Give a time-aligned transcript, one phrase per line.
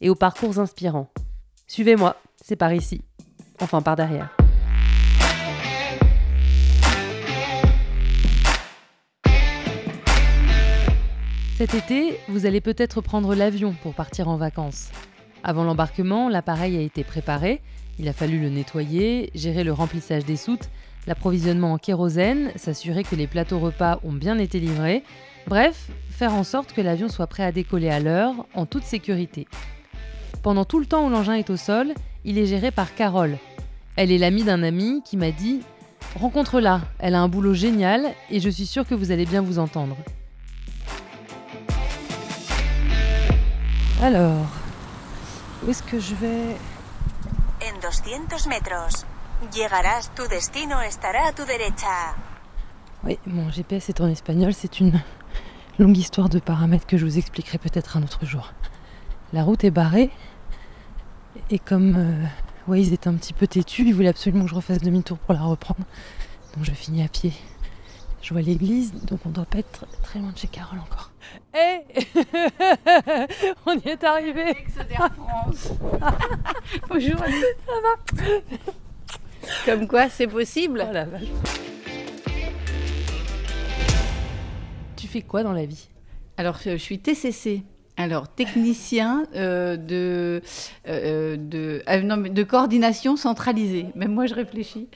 [0.00, 1.10] et aux parcours inspirants.
[1.66, 3.02] Suivez-moi, c'est par ici.
[3.60, 4.36] Enfin, par derrière.
[11.56, 14.90] Cet été, vous allez peut-être prendre l'avion pour partir en vacances.
[15.44, 17.60] Avant l'embarquement, l'appareil a été préparé,
[17.98, 20.68] il a fallu le nettoyer, gérer le remplissage des soutes,
[21.06, 25.04] l'approvisionnement en kérosène, s'assurer que les plateaux repas ont bien été livrés,
[25.46, 29.46] bref, faire en sorte que l'avion soit prêt à décoller à l'heure, en toute sécurité.
[30.44, 31.94] Pendant tout le temps où l'engin est au sol,
[32.26, 33.38] il est géré par Carole.
[33.96, 35.62] Elle est l'amie d'un ami qui m'a dit
[36.20, 39.58] Rencontre-la, elle a un boulot génial et je suis sûre que vous allez bien vous
[39.58, 39.96] entendre.
[44.02, 44.44] Alors,
[45.64, 46.56] où est-ce que je vais?
[47.62, 49.06] En 200 metros.
[49.50, 52.16] Llegarás, tu destino estará a tu derecha.
[53.02, 55.00] Oui, mon GPS est en espagnol, c'est une
[55.78, 58.52] longue histoire de paramètres que je vous expliquerai peut-être un autre jour.
[59.32, 60.10] La route est barrée,
[61.50, 62.26] et comme euh,
[62.66, 65.42] Waze est un petit peu têtu, il voulait absolument que je refasse demi-tour pour la
[65.42, 65.84] reprendre.
[66.54, 67.32] Donc je finis à pied.
[68.22, 71.10] Je vois l'église, donc on doit pas être très loin de chez Carole encore.
[71.54, 71.80] Hé
[73.66, 74.56] On y est arrivé
[74.88, 75.72] France.
[76.88, 77.18] Bonjour.
[77.18, 78.40] Ça va?
[79.66, 80.86] Comme quoi, c'est possible.
[80.88, 81.28] Oh la vache.
[84.96, 85.90] Tu fais quoi dans la vie?
[86.38, 87.62] Alors, je suis TCC.
[87.96, 90.42] Alors, technicien euh, de,
[90.88, 91.36] euh,
[92.18, 93.86] mais de coordination centralisée.
[93.94, 94.88] Même moi, je réfléchis.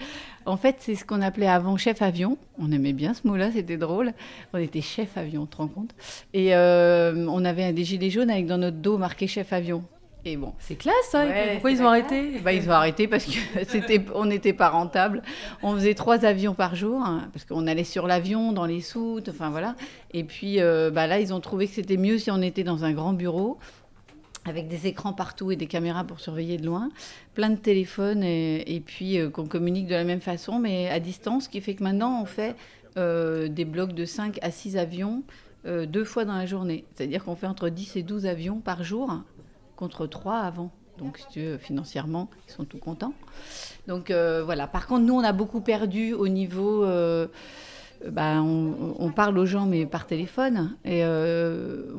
[0.47, 2.39] En fait, c'est ce qu'on appelait avant chef avion.
[2.59, 4.13] On aimait bien ce mot-là, c'était drôle.
[4.53, 5.95] On était chef avion, tu te rends compte?
[6.33, 9.85] Et euh, on avait des gilets jaunes avec dans notre dos marqué chef avion.
[10.29, 13.25] Et bon, C'est classe ça Ouais, Pourquoi ils ont arrêté Bah, ils ont arrêté parce
[13.25, 15.23] que c'était, on n'était pas rentable.
[15.63, 19.31] On faisait trois avions par jour hein, parce qu'on allait sur l'avion, dans les soutes,
[19.31, 19.75] enfin voilà.
[20.13, 22.85] Et puis euh, bah, là, ils ont trouvé que c'était mieux si on était dans
[22.85, 23.59] un grand bureau
[24.45, 26.91] avec des écrans partout et des caméras pour surveiller de loin,
[27.35, 31.01] plein de téléphones et, et puis euh, qu'on communique de la même façon mais à
[31.01, 32.55] distance, ce qui fait que maintenant on fait
[32.97, 35.23] euh, des blocs de 5 à 6 avions
[35.67, 36.85] euh, deux fois dans la journée.
[36.95, 39.23] C'est-à-dire qu'on fait entre 10 et 12 avions par jour
[39.79, 40.71] contre 3 avant.
[40.99, 43.15] Donc, si tu veux, financièrement, ils sont tout contents.
[43.87, 44.67] Donc, euh, voilà.
[44.67, 46.85] Par contre, nous, on a beaucoup perdu au niveau.
[46.85, 47.29] euh,
[48.09, 50.77] bah, on, parle aux gens, mais par téléphone.
[50.85, 51.93] Et euh,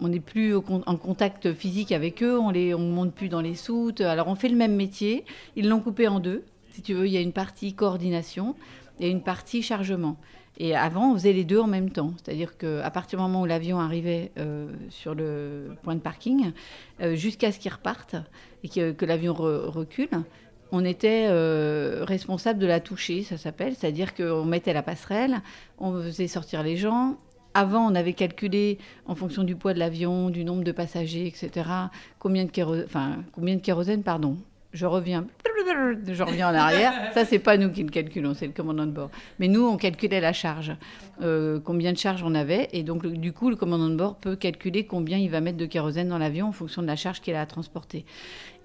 [0.00, 2.38] on- n'est plus en contact physique avec eux.
[2.38, 4.00] On ne on monte plus dans les soutes.
[4.00, 5.24] Alors, on fait le même métier.
[5.56, 6.44] Ils l'ont coupé en deux.
[6.72, 8.54] Si tu veux, il y a une partie coordination
[9.00, 10.16] et une partie chargement.
[10.58, 12.14] Et avant, on faisait les deux en même temps.
[12.16, 16.52] C'est-à-dire qu'à partir du moment où l'avion arrivait euh, sur le point de parking,
[17.02, 18.16] euh, jusqu'à ce qu'il reparte
[18.64, 20.08] et que, l'avion re- recule,
[20.72, 23.74] on était euh, responsable de la toucher, ça s'appelle.
[23.76, 25.36] C'est-à-dire qu'on mettait la passerelle,
[25.78, 27.16] on faisait sortir les gens.
[27.54, 31.68] Avant, on avait calculé, en fonction du poids de l'avion, du nombre de passagers, etc.,
[32.18, 34.36] combien de, kéro- enfin, combien de kérosène, pardon.
[34.76, 35.26] Je reviens,
[36.06, 36.92] je reviens en arrière.
[37.14, 39.10] Ça, c'est pas nous qui le calculons, c'est le commandant de bord.
[39.38, 40.76] Mais nous, on calculait la charge,
[41.22, 42.68] euh, combien de charge on avait.
[42.72, 45.64] Et donc, du coup, le commandant de bord peut calculer combien il va mettre de
[45.64, 48.04] kérosène dans l'avion en fonction de la charge qu'il a à transporter.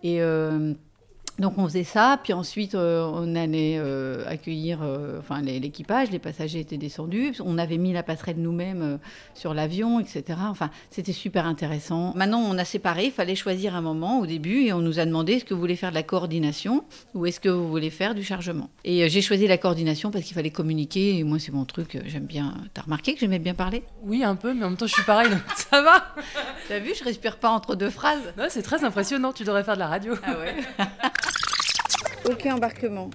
[0.04, 0.74] Euh,
[1.42, 2.20] donc, on faisait ça.
[2.24, 6.12] Puis ensuite, euh, on allait euh, accueillir euh, enfin, l'équipage.
[6.12, 7.34] Les passagers étaient descendus.
[7.44, 9.00] On avait mis la passerelle nous-mêmes
[9.34, 10.24] sur l'avion, etc.
[10.44, 12.14] Enfin, c'était super intéressant.
[12.16, 13.06] Maintenant, on a séparé.
[13.06, 14.66] Il fallait choisir un moment au début.
[14.66, 16.84] Et on nous a demandé est-ce que vous voulez faire de la coordination
[17.16, 20.36] ou est-ce que vous voulez faire du chargement Et j'ai choisi la coordination parce qu'il
[20.36, 21.18] fallait communiquer.
[21.18, 22.00] Et moi, c'est mon truc.
[22.06, 22.54] J'aime bien.
[22.76, 23.84] T'as remarqué que j'aimais bien parler?
[24.04, 26.14] Oui, un peu, mais en même temps, je suis pareil, donc ça va.
[26.68, 28.32] T'as vu, je respire pas entre deux phrases.
[28.38, 30.14] Ouais, c'est très impressionnant, tu devrais faire de la radio.
[30.24, 30.56] Ah ouais
[32.30, 33.10] Ok, embarquement.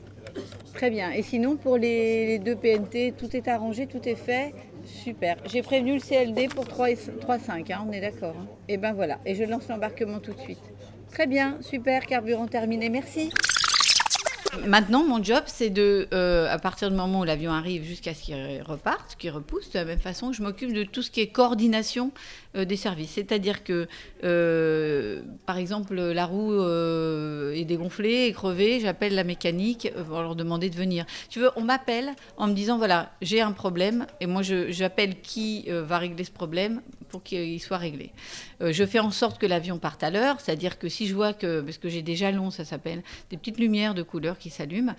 [0.74, 1.10] Très bien.
[1.10, 4.54] Et sinon, pour les, les deux PNT, tout est arrangé, tout est fait.
[4.84, 5.36] Super.
[5.46, 8.34] J'ai prévenu le CLD pour 3,5, hein, on est d'accord.
[8.38, 8.46] hein.
[8.68, 9.18] Et ben voilà.
[9.24, 10.62] Et je lance l'embarquement tout de suite.
[11.10, 13.30] Très bien, super, carburant terminé, merci.
[14.66, 18.22] Maintenant, mon job, c'est de, euh, à partir du moment où l'avion arrive jusqu'à ce
[18.22, 21.28] qu'il reparte, qu'il repousse, de la même façon, je m'occupe de tout ce qui est
[21.28, 22.10] coordination
[22.56, 23.12] euh, des services.
[23.12, 23.86] C'est-à-dire que,
[24.24, 26.54] euh, par exemple, la roue
[27.52, 31.06] est dégonflée, est crevée, j'appelle la mécanique pour leur demander de venir.
[31.28, 35.68] Tu veux, on m'appelle en me disant, voilà, j'ai un problème, et moi, j'appelle qui
[35.68, 36.82] va régler ce problème
[37.18, 38.12] qu'il soit réglé.
[38.60, 41.32] Euh, je fais en sorte que l'avion parte à l'heure, c'est-à-dire que si je vois
[41.32, 44.94] que, parce que j'ai des jalons, ça s'appelle, des petites lumières de couleur qui s'allument,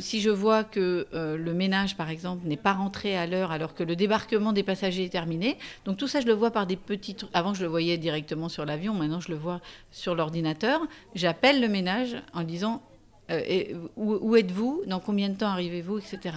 [0.00, 3.74] si je vois que euh, le ménage, par exemple, n'est pas rentré à l'heure alors
[3.74, 6.76] que le débarquement des passagers est terminé, donc tout ça, je le vois par des
[6.76, 7.26] petites...
[7.32, 9.60] Avant, je le voyais directement sur l'avion, maintenant, je le vois
[9.90, 10.80] sur l'ordinateur.
[11.14, 12.82] J'appelle le ménage en disant
[13.30, 16.34] euh, et où, êtes-vous Dans combien de temps arrivez-vous Etc.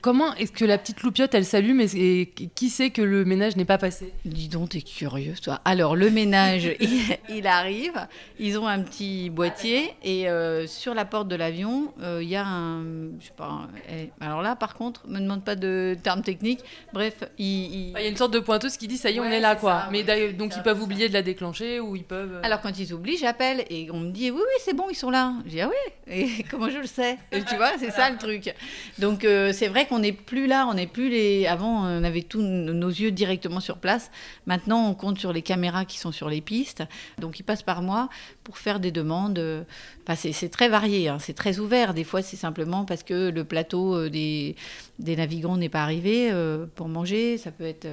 [0.00, 3.64] Comment est-ce que la petite loupiote, elle s'allume et, qui sait que le ménage n'est
[3.64, 4.12] pas passé?
[4.24, 5.60] Dis donc, t'es curieux, toi.
[5.64, 6.70] Alors, le ménage,
[7.28, 8.06] il, arrive.
[8.38, 12.36] Ils ont un petit boîtier et euh, sur la porte de l'avion, euh, il y
[12.36, 12.82] a un...
[13.20, 13.68] Je sais pas...
[13.90, 16.60] Eh, alors là, par contre, me demande pas de termes techniques.
[16.92, 17.52] Bref, il...
[17.72, 19.56] Il, y a une sorte de pointeuse qui dit, ça y est, on est là,
[19.56, 19.84] quoi.
[19.90, 20.02] Mais
[20.32, 22.40] donc, ils peuvent oublier de la déclencher ou ils peuvent...
[22.42, 25.10] Alors, quand ils oublient, j'appelle et on me dit, oui, oui, c'est bon, ils sont
[25.10, 25.34] là.
[25.44, 27.18] Je dis, ah oui comment je le sais?
[27.30, 28.54] Tu vois, c'est ça le truc.
[28.98, 31.46] Donc euh, c'est vrai qu'on n'est plus là, on n'est plus les.
[31.46, 34.10] Avant, on avait tous nos yeux directement sur place.
[34.46, 36.82] Maintenant, on compte sur les caméras qui sont sur les pistes.
[37.18, 38.08] Donc ils passent par moi
[38.44, 39.64] pour faire des demandes.
[40.06, 41.18] Enfin, c'est très varié, hein.
[41.20, 41.94] c'est très ouvert.
[41.94, 44.56] Des fois, c'est simplement parce que le plateau euh, des,
[44.98, 47.38] des navigants n'est pas arrivé euh, pour manger.
[47.38, 47.88] Ça peut être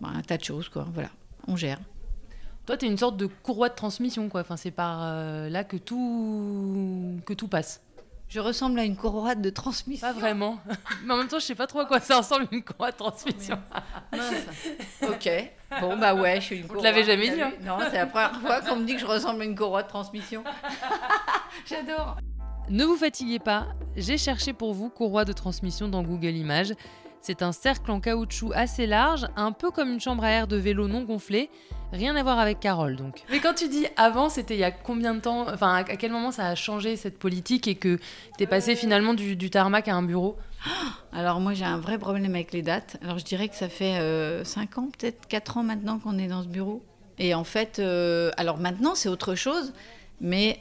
[0.00, 0.86] bah, un tas de choses, quoi.
[0.94, 1.10] Voilà,
[1.46, 1.78] on gère.
[2.66, 4.40] Toi, tu es une sorte de courroie de transmission, quoi.
[4.40, 7.80] Enfin, c'est par euh, là que tout, que tout passe.
[8.28, 10.04] Je ressemble à une courroie de transmission.
[10.04, 10.58] Pas vraiment.
[11.04, 12.96] Mais en même temps, je sais pas trop à quoi ça ressemble une courroie de
[12.96, 13.58] transmission.
[15.02, 15.28] ok.
[15.80, 16.76] Bon, bah ouais, je suis une courroie.
[16.76, 19.00] Vous te l'avez jamais dit, hein Non, c'est la première fois qu'on me dit que
[19.00, 20.44] je ressemble à une courroie de transmission.
[21.68, 22.18] J'adore.
[22.68, 23.66] Ne vous fatiguez pas,
[23.96, 26.72] j'ai cherché pour vous courroie de transmission dans Google Images.
[27.20, 30.56] C'est un cercle en caoutchouc assez large, un peu comme une chambre à air de
[30.56, 31.50] vélo non gonflée.
[31.92, 33.22] Rien à voir avec Carole donc.
[33.30, 36.10] Mais quand tu dis avant, c'était il y a combien de temps Enfin, à quel
[36.10, 37.98] moment ça a changé cette politique et que
[38.36, 40.36] tu es passé finalement du, tarmac à un bureau?
[41.12, 42.96] Alors moi j'ai un vrai problème avec les dates.
[43.02, 46.28] Alors je dirais que ça fait 5 euh, ans, peut-être 4 ans maintenant qu'on est
[46.28, 46.82] dans ce bureau.
[47.18, 49.72] Et en fait, euh, alors maintenant c'est autre chose,
[50.20, 50.60] mais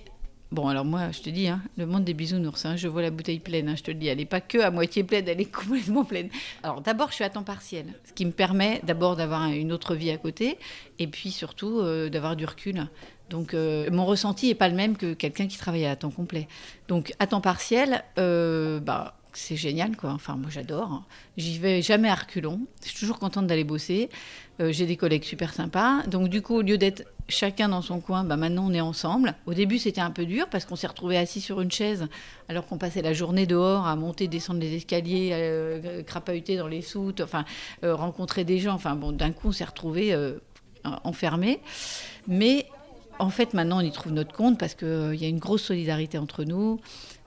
[0.55, 3.11] Bon, alors moi, je te dis, hein, le monde des bisounours, hein, je vois la
[3.11, 5.41] bouteille pleine, hein, je te le dis, elle n'est pas que à moitié pleine, elle
[5.41, 6.29] est complètement pleine.
[6.63, 9.95] Alors d'abord, je suis à temps partiel, ce qui me permet d'abord d'avoir une autre
[9.95, 10.57] vie à côté,
[10.97, 12.87] et puis surtout euh, d'avoir du recul.
[13.29, 16.47] Donc euh, mon ressenti n'est pas le même que quelqu'un qui travaille à temps complet.
[16.87, 20.11] Donc à temps partiel, euh, bah, c'est génial, quoi.
[20.11, 21.03] Enfin, moi, j'adore.
[21.37, 22.61] J'y vais jamais à reculons.
[22.81, 24.09] Je suis toujours contente d'aller bosser.
[24.59, 26.03] J'ai des collègues super sympas.
[26.03, 29.33] Donc, du coup, au lieu d'être chacun dans son coin, bah maintenant on est ensemble.
[29.45, 32.07] Au début c'était un peu dur parce qu'on s'est retrouvés assis sur une chaise
[32.49, 36.81] alors qu'on passait la journée dehors à monter, descendre les escaliers, euh, crapahuter dans les
[36.81, 37.45] soutes, enfin
[37.83, 38.73] euh, rencontrer des gens.
[38.73, 40.33] Enfin bon, d'un coup on s'est retrouvés euh,
[41.03, 41.59] enfermés.
[42.27, 42.65] Mais
[43.19, 46.17] en fait maintenant on y trouve notre compte parce qu'il y a une grosse solidarité
[46.17, 46.79] entre nous.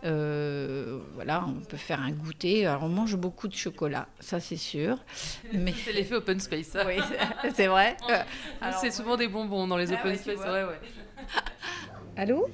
[0.04, 2.66] Euh, voilà, on peut faire un goûter.
[2.66, 4.98] Alors, on mange beaucoup de chocolat, ça c'est sûr.
[5.52, 5.74] Mais...
[5.84, 6.76] c'est l'effet open space.
[6.86, 7.02] Oui,
[7.54, 7.96] c'est vrai.
[8.80, 10.38] c'est souvent des bonbons dans les ah open space.
[10.38, 10.80] Ouais, ouais.
[12.16, 12.48] Allô?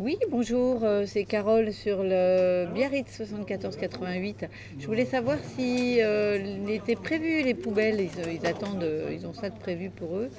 [0.00, 4.46] Oui, bonjour, euh, c'est Carole sur le Biarritz 7488.
[4.78, 9.58] Je voulais savoir si euh, était prévu les poubelles, ils, attendent, ils ont ça de
[9.58, 10.30] prévu pour eux,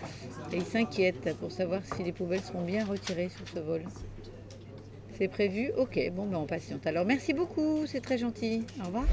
[0.52, 3.84] et ils s'inquiètent pour savoir si les poubelles seront bien retirées sur ce vol.
[5.20, 5.72] C'est prévu?
[5.78, 6.88] Ok, bon, ben on patiente.
[6.88, 8.64] Alors merci beaucoup, c'est très gentil.
[8.82, 9.06] Au revoir.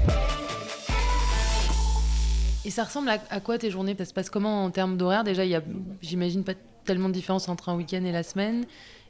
[2.65, 3.95] Et ça ressemble à, quoi tes journées?
[3.95, 5.23] Ça se passe comment en termes d'horaire?
[5.23, 5.61] Déjà, il y a,
[6.01, 6.55] j'imagine, pas
[6.85, 8.65] tellement de différence entre un week-end et la semaine.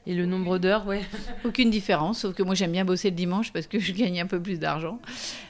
[0.07, 1.01] Et le nombre d'heures, ouais.
[1.45, 4.25] Aucune différence, sauf que moi j'aime bien bosser le dimanche parce que je gagne un
[4.25, 4.99] peu plus d'argent.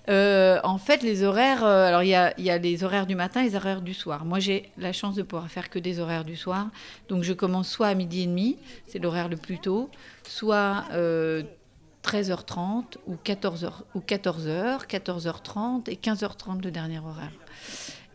[0.10, 3.50] Euh, en fait, les horaires, euh, alors il y a, les horaires du matin et
[3.50, 4.26] les horaires du soir.
[4.26, 6.70] Moi j'ai la chance de pouvoir faire que des horaires du soir.
[7.08, 9.90] Donc je commence soit à midi et demi, c'est l'horaire le plus tôt,
[10.28, 17.32] soit 13h30 euh, ou 14h, ou 14h, 14h30 et 15h30 le dernier horaire.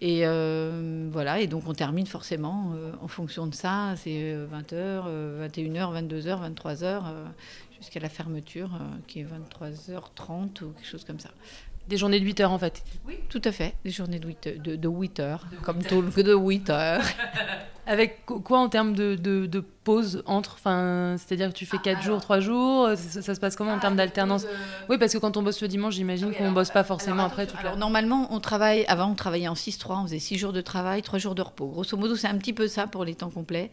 [0.06, 5.48] Et euh, voilà, et donc on termine forcément euh, en fonction de ça, c'est 20h,
[5.48, 7.02] 21h, 22h, 23h,
[7.78, 8.68] jusqu'à la fermeture
[9.06, 11.30] qui est 23h30 ou quelque chose comme ça.
[11.88, 12.82] Des journées de 8 heures en fait.
[13.06, 13.74] Oui, tout à fait.
[13.84, 17.02] Des journées de 8, de, de 8 heures, comme tout de 8 heures.
[17.86, 21.98] Avec quoi en termes de, de, de pause entre enfin, C'est-à-dire que tu fais 4
[21.98, 24.46] ah, jours, 3 jours ça, se passe comment en termes ah, d'alternance?
[24.88, 27.46] Oui, parce que quand on bosse le dimanche, j'imagine qu'on ne bosse pas forcément après
[27.46, 30.62] toute alors, Normalement, on travaille, avant on travaillait en 6-3, on faisait 6 jours de
[30.62, 31.66] travail, 3 jours de repos.
[31.66, 33.70] Grosso modo, c'est un petit peu ça pour les temps complets.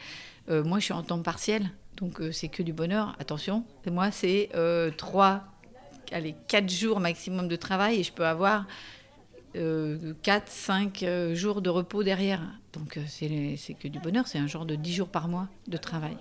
[0.49, 3.15] Euh, moi, je suis en temps partiel, donc euh, c'est que du bonheur.
[3.19, 4.91] Attention, moi, c'est 3 euh,
[6.11, 8.65] allez, 4 jours maximum de travail et je peux avoir
[9.53, 10.13] 4, euh,
[10.45, 12.41] 5 euh, jours de repos derrière.
[12.73, 15.77] Donc euh, c'est que du bonheur, c'est un genre de 10 jours par mois de
[15.77, 16.17] travail.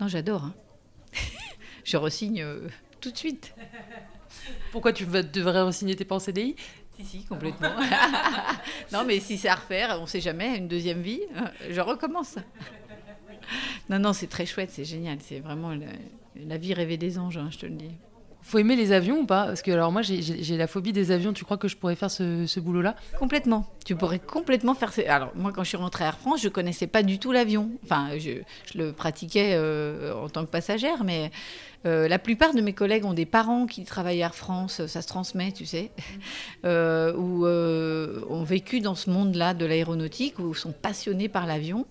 [0.00, 0.44] Non, j'adore.
[0.44, 0.54] Hein.
[1.84, 2.44] je resigne
[3.00, 3.54] tout de suite.
[4.72, 6.56] Pourquoi tu devrais re-signer tes pas en CDI
[6.96, 7.70] Si, si, complètement.
[8.92, 11.20] non, mais si c'est à refaire, on ne sait jamais, une deuxième vie,
[11.70, 12.36] je recommence.
[13.88, 15.18] Non, non, c'est très chouette, c'est génial.
[15.20, 15.86] C'est vraiment la,
[16.36, 17.90] la vie rêvée des anges, hein, je te le dis.
[18.42, 19.46] Faut aimer les avions ou pas?
[19.46, 21.32] Parce que alors moi j'ai la phobie des avions.
[21.32, 22.96] Tu crois que je pourrais faire ce, boulot-là?
[23.18, 23.66] Complètement.
[23.84, 24.92] Tu pourrais complètement faire.
[25.08, 27.70] Alors moi quand je suis rentrée à Air France, je connaissais pas du tout l'avion.
[27.84, 28.42] Enfin, je,
[28.74, 31.30] le pratiquais euh, en tant que passagère, mais
[31.86, 34.86] euh, la plupart de mes collègues ont des parents qui travaillent à Air France.
[34.86, 35.92] Ça se transmet, tu sais,
[36.64, 41.86] euh, ou ont vécu dans ce monde-là de l'aéronautique ou sont passionnés par l'avion.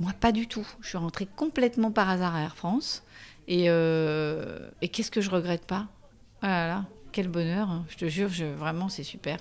[0.00, 0.66] Moi, pas du tout.
[0.80, 3.03] Je suis rentrée complètement par hasard à Air France.
[3.50, 5.86] Euh, et, qu'est-ce que je regrette pas?
[6.42, 7.70] Ah quel bonheur.
[7.70, 7.84] Hein.
[7.88, 9.38] Je te jure, vraiment, c'est super.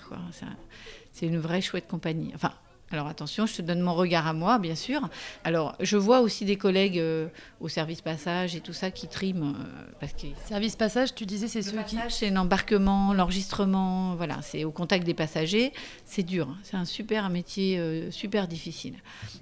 [1.11, 2.31] C'est une vraie chouette compagnie.
[2.35, 2.53] Enfin,
[2.93, 5.09] alors attention, je te donne mon regard à moi, bien sûr.
[5.43, 7.27] Alors, je vois aussi des collègues euh,
[7.59, 9.55] au service passage et tout ça qui triment.
[9.55, 10.27] Euh, parce que...
[10.45, 11.97] Service passage, tu disais, c'est ceux qui...
[12.09, 15.73] C'est l'embarquement, l'enregistrement, voilà, c'est au contact des passagers.
[16.05, 16.57] C'est dur, hein.
[16.61, 18.93] c'est un super métier, euh, super difficile.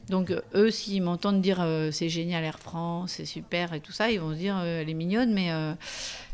[0.08, 4.20] Donc, eux, s'ils m'entendent dire c'est génial Air France, c'est super et tout ça, ils
[4.20, 5.50] vont se dire elle est mignonne, mais...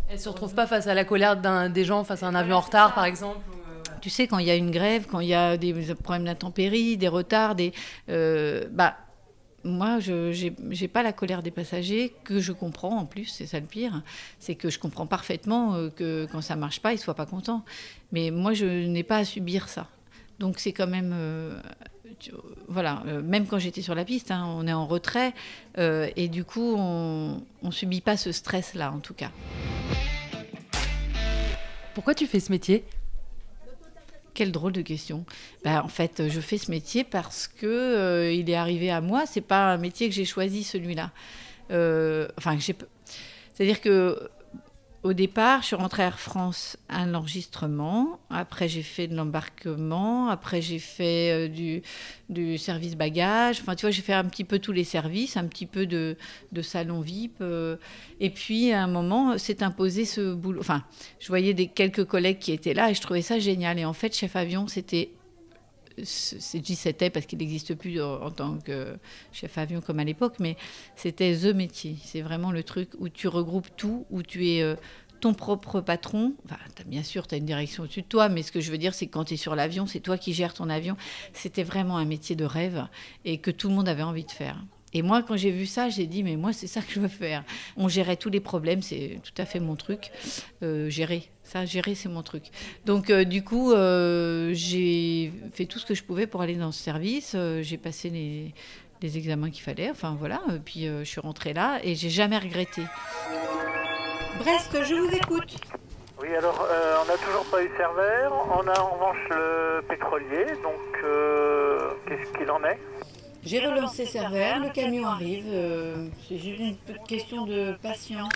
[0.09, 1.35] Elle ne se retrouve pas face à la colère
[1.69, 3.39] des gens, face à un avion en retard, par exemple
[4.01, 6.97] tu sais, quand il y a une grève, quand il y a des problèmes d'intempéries,
[6.97, 7.73] des retards, des,
[8.09, 8.97] euh, bah,
[9.63, 10.31] moi, je
[10.81, 14.01] n'ai pas la colère des passagers, que je comprends en plus, c'est ça le pire.
[14.39, 17.25] C'est que je comprends parfaitement euh, que quand ça marche pas, ils ne soient pas
[17.25, 17.63] contents.
[18.11, 19.87] Mais moi, je n'ai pas à subir ça.
[20.39, 21.11] Donc c'est quand même...
[21.13, 21.59] Euh,
[22.67, 25.35] voilà, même quand j'étais sur la piste, hein, on est en retrait,
[25.77, 29.29] et du coup, on ne subit pas ce stress-là, en tout cas.
[31.93, 32.85] Pourquoi tu fais ce métier?
[34.37, 35.25] Quelle drôle de question.
[35.63, 39.25] Ben, en fait, je fais ce métier parce que euh, il est arrivé à moi.
[39.25, 41.09] C'est pas un métier que j'ai choisi celui-là.
[41.71, 44.29] Euh, enfin, c'est-à-dire que
[45.03, 48.19] au départ, je suis rentrée à Air France à l'enregistrement.
[48.29, 50.27] Après, j'ai fait de l'embarquement.
[50.29, 51.81] Après, j'ai fait euh,
[52.29, 53.59] du, service bagage.
[53.61, 56.17] Enfin, tu vois, j'ai fait un petit peu tous les services, un petit peu de,
[56.51, 57.41] de salon VIP.
[57.41, 57.77] Euh.
[58.19, 60.61] et puis, à un moment, s'est imposé ce boulot.
[60.61, 60.83] Enfin,
[61.19, 63.77] je voyais des, quelques collègues qui étaient là et je trouvais ça génial.
[63.77, 65.11] Et en fait, chef avion, c'était
[66.03, 66.39] c'est
[66.75, 68.97] c'était parce qu'il n'existe plus en tant que
[69.31, 70.57] chef avion comme à l'époque, mais
[70.95, 71.97] c'était the métier.
[72.03, 74.75] C'est vraiment le truc où tu regroupes tout, où tu es euh,
[75.19, 76.33] ton propre patron.
[76.85, 78.93] Bien sûr, tu as une direction au-dessus de toi, mais ce que je veux dire,
[78.93, 80.95] c'est que quand tu es sur l'avion, c'est toi qui gères ton avion.
[81.33, 82.87] C'était vraiment un métier de rêve
[83.25, 84.63] et que tout le monde avait envie de faire.
[84.93, 87.09] Et moi, quand j'ai vu ça, j'ai dit, mais moi, c'est ça que je veux
[87.09, 87.43] faire.
[87.75, 90.11] On gérait tous les problèmes, c'est tout à fait mon truc.
[90.63, 92.45] Euh, gérer, ça, gérer, c'est mon truc.
[92.85, 96.71] Donc, euh, du coup, euh, j'ai fait tout ce que je pouvais pour aller dans
[96.71, 97.35] ce service.
[97.61, 98.53] j'ai passé les,
[99.01, 99.91] les examens qu'il fallait.
[99.91, 100.41] Enfin, voilà.
[100.63, 102.83] Puis, je suis rentrée là et j'ai jamais regretté.
[104.39, 105.57] Brest, je vous écoute.
[106.21, 106.65] Oui, alors,
[107.03, 108.31] on n'a toujours pas eu serveur.
[108.49, 110.45] On a en revanche le pétrolier.
[110.63, 111.03] Donc,
[112.07, 112.79] qu'est-ce qu'il en est?
[113.47, 115.45] J'ai relancé serveur, le camion arrive.
[115.47, 116.75] Euh, c'est juste une
[117.07, 118.29] question de patience.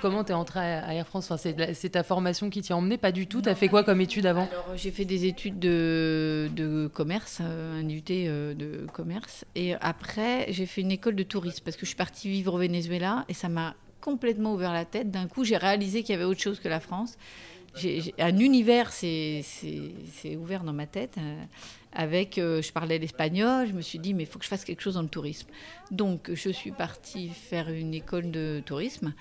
[0.00, 1.30] Comment t'es entré à Air France?
[1.30, 3.42] Enfin, C'est ta formation qui t'y a emmené Pas du tout.
[3.42, 4.48] T'as fait quoi comme études avant?
[4.74, 9.44] J'ai fait des études de, de commerce, euh, un UT euh, de commerce.
[9.54, 12.58] Et après, j'ai fait une école de tourisme parce que je suis partie vivre au
[12.58, 15.10] Venezuela et ça m'a complètement ouvert la tête.
[15.10, 17.18] D'un coup, j'ai réalisé qu'il y avait autre chose que la France.
[18.18, 19.44] un univers s'est
[20.38, 21.18] ouvert dans ma tête
[21.92, 24.64] avec, euh, je parlais l'espagnol, je me suis dit, mais il faut que je fasse
[24.64, 25.48] quelque chose dans le tourisme.
[25.90, 29.12] Donc, je suis partie faire une école de tourisme.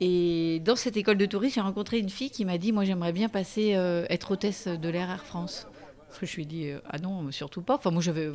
[0.00, 3.12] Et dans cette école de tourisme, j'ai rencontré une fille qui m'a dit, moi, j'aimerais
[3.12, 5.68] bien passer, euh, être hôtesse de l'air Air France.
[6.20, 7.76] Je lui ai dit, euh, ah non, surtout pas.
[7.76, 8.30] Enfin, moi, j'avais.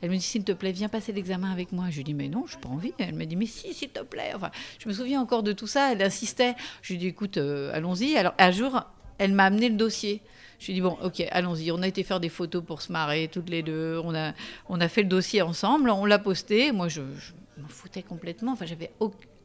[0.00, 1.86] Elle me dit, s'il te plaît, viens passer l'examen avec moi.
[1.90, 2.92] Je lui ai dit, mais non, je n'ai pas envie.
[2.98, 4.32] Elle m'a dit, mais si, s'il te plaît.
[4.34, 5.92] Enfin, je me souviens encore de tout ça.
[5.92, 6.54] Elle insistait.
[6.82, 8.16] Je lui ai dit, écoute, allons-y.
[8.16, 8.80] Alors, un jour,
[9.18, 10.22] elle m'a amené le dossier.
[10.62, 11.72] Je lui ai dit, bon, ok, allons-y.
[11.72, 14.00] On a été faire des photos pour se marrer, toutes les deux.
[14.04, 14.32] On a,
[14.68, 16.70] on a fait le dossier ensemble, on l'a posté.
[16.70, 18.52] Moi, je, m'en foutais complètement.
[18.52, 18.92] Enfin, j'avais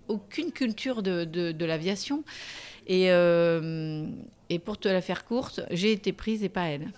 [0.07, 2.23] aucune culture de, de, l'aviation.
[2.85, 4.05] Et, euh,
[4.51, 6.91] et pour te la faire courte, j'ai été prise et pas elle.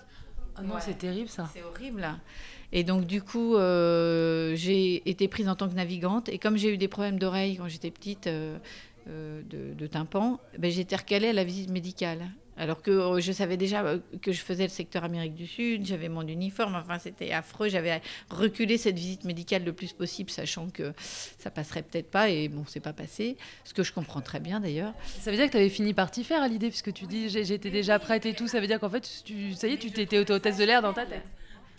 [0.57, 1.49] Ah non, c'est terrible ça.
[1.53, 2.05] C'est horrible.
[2.73, 6.27] Et donc, du coup, euh, j'ai été prise en tant que navigante.
[6.27, 8.57] Et comme j'ai eu des problèmes d'oreille quand j'étais petite, euh,
[9.07, 12.29] de, de, tympan, ben, j'étais recalée à la visite médicale.
[12.59, 15.85] Alors que euh, je savais déjà euh, que je faisais le secteur Amérique du Sud,
[15.85, 20.69] j'avais mon uniforme, enfin c'était affreux, j'avais reculé cette visite médicale le plus possible, sachant
[20.69, 20.93] que
[21.39, 24.59] ça passerait peut-être pas, et bon, c'est pas passé, ce que je comprends très bien
[24.59, 24.93] d'ailleurs.
[25.21, 27.29] Ça veut dire que tu avais fini par t'y faire à l'idée, puisque tu dis
[27.29, 29.91] j'étais déjà prête et tout, ça veut dire qu'en fait, tu, ça y est, tu
[29.91, 31.23] t'étais hôtesse de l'air dans ta tête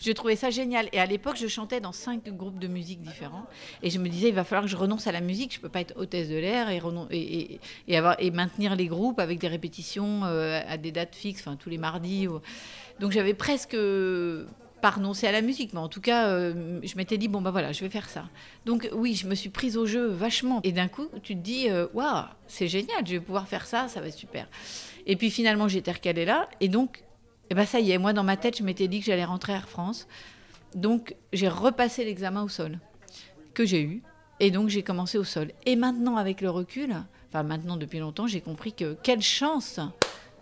[0.01, 0.89] Je trouvais ça génial.
[0.93, 3.45] Et à l'époque, je chantais dans cinq groupes de musique différents.
[3.83, 5.53] Et je me disais, il va falloir que je renonce à la musique.
[5.53, 10.21] Je peux pas être hôtesse de l'air et, et, maintenir les groupes avec des répétitions
[10.23, 12.27] euh, à des dates fixes, enfin tous les mardis.
[12.99, 13.75] Donc j'avais presque
[14.81, 17.51] pas renoncé à la musique, mais en tout cas, euh, je m'étais dit, bon, bah
[17.51, 18.25] voilà, je vais faire ça.
[18.65, 20.59] Donc oui, je me suis prise au jeu vachement.
[20.63, 23.87] Et d'un coup, tu te dis, euh, waouh, c'est génial, je vais pouvoir faire ça,
[23.87, 24.47] ça va être super.
[25.05, 26.49] Et puis finalement, j'étais recalée là.
[26.59, 27.03] Et donc,
[27.51, 29.51] eh ben, ça y est, moi, dans ma tête, je m'étais dit que j'allais rentrer
[29.51, 30.07] à Air France.
[30.73, 32.79] Donc, j'ai repassé l'examen au sol,
[33.53, 34.01] que j'ai eu.
[34.39, 35.51] Et donc, j'ai commencé au sol.
[35.65, 36.95] Et maintenant, avec le recul,
[37.27, 39.81] enfin maintenant, depuis longtemps, j'ai compris que quelle chance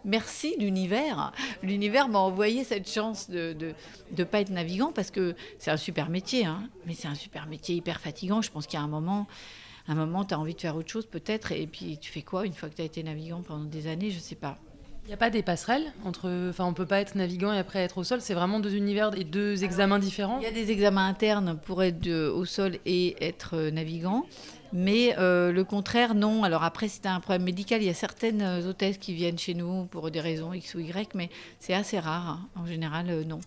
[0.06, 1.34] Merci l'univers.
[1.64, 3.74] L'univers m'a envoyé cette chance de ne de,
[4.12, 7.48] de pas être navigant parce que c'est un super métier, hein, mais c'est un super
[7.48, 8.44] métier hyper fatigant.
[8.44, 9.28] Je pense qu'il y a un moment,
[9.88, 12.46] un moment, tu as envie de faire autre chose peut-être, et puis tu fais quoi
[12.46, 14.12] une fois que tu as été navigant pendant des années?
[14.12, 14.60] Je sais pas.
[15.06, 16.30] Il n'y a pas des passerelles entre.
[16.50, 18.22] Enfin, on peut pas être navigant et après être au sol.
[18.22, 20.38] C'est vraiment deux univers et deux examens différents.
[20.40, 24.26] Il y a des examens internes pour être au sol et être euh, navigant.
[24.72, 26.44] Mais euh, le contraire, non.
[26.44, 29.16] Alors après, si tu as un problème médical, il y a certaines euh, hôtesses qui
[29.16, 32.28] viennent chez nous pour des raisons X ou Y, mais c'est assez rare.
[32.28, 32.48] hein.
[32.56, 33.40] En général, euh, non.